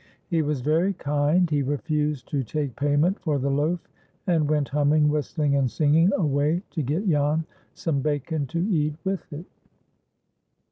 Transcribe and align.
He 0.31 0.41
was 0.41 0.61
very 0.61 0.93
kind. 0.93 1.47
He 1.47 1.61
refused 1.61 2.27
to 2.29 2.41
take 2.43 2.75
payment 2.75 3.19
for 3.19 3.37
the 3.37 3.51
loaf, 3.51 3.87
and 4.25 4.49
went, 4.49 4.69
humming, 4.69 5.09
whistling, 5.09 5.55
and 5.57 5.69
singing, 5.69 6.09
away 6.17 6.63
to 6.71 6.81
get 6.81 7.07
Jan 7.07 7.45
some 7.75 7.99
bacon 8.01 8.47
to 8.47 8.59
eat 8.67 8.95
with 9.03 9.31
it. 9.31 9.45